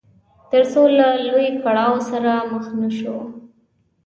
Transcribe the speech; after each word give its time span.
تر 0.51 0.63
څو 0.71 0.81
له 0.97 1.07
لوی 1.27 1.47
کړاو 1.63 1.95
سره 2.09 2.31
مخ 2.51 2.65
نه 2.79 2.89
شو. 2.97 3.17